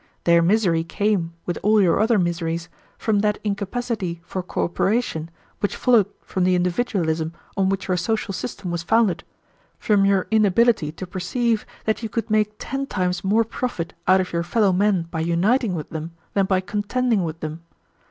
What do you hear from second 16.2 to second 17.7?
than by contending with them.